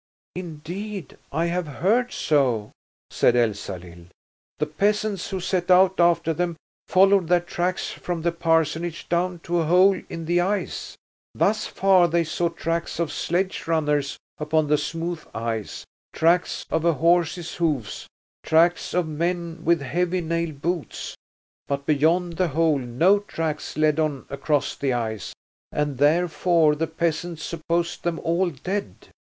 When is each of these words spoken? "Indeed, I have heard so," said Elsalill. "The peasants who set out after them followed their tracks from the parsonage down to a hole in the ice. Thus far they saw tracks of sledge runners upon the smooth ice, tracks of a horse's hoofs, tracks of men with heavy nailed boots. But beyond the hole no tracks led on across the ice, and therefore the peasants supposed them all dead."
"Indeed, 0.35 1.15
I 1.31 1.45
have 1.45 1.67
heard 1.67 2.11
so," 2.11 2.71
said 3.11 3.35
Elsalill. 3.35 4.07
"The 4.57 4.65
peasants 4.65 5.29
who 5.29 5.39
set 5.39 5.69
out 5.69 5.99
after 5.99 6.33
them 6.33 6.57
followed 6.87 7.27
their 7.27 7.39
tracks 7.39 7.91
from 7.91 8.23
the 8.23 8.31
parsonage 8.31 9.07
down 9.09 9.41
to 9.43 9.59
a 9.59 9.65
hole 9.65 10.01
in 10.09 10.25
the 10.25 10.39
ice. 10.41 10.97
Thus 11.35 11.67
far 11.67 12.07
they 12.07 12.23
saw 12.23 12.49
tracks 12.49 12.97
of 12.97 13.11
sledge 13.11 13.67
runners 13.67 14.17
upon 14.39 14.65
the 14.69 14.77
smooth 14.79 15.23
ice, 15.35 15.85
tracks 16.13 16.65
of 16.71 16.83
a 16.83 16.93
horse's 16.93 17.53
hoofs, 17.57 18.07
tracks 18.41 18.95
of 18.95 19.07
men 19.07 19.63
with 19.63 19.81
heavy 19.83 20.21
nailed 20.21 20.63
boots. 20.63 21.15
But 21.67 21.85
beyond 21.85 22.37
the 22.37 22.47
hole 22.47 22.79
no 22.79 23.19
tracks 23.19 23.77
led 23.77 23.99
on 23.99 24.25
across 24.31 24.75
the 24.75 24.93
ice, 24.93 25.35
and 25.71 25.99
therefore 25.99 26.73
the 26.73 26.87
peasants 26.87 27.43
supposed 27.43 28.01
them 28.01 28.17
all 28.21 28.49
dead." 28.49 28.95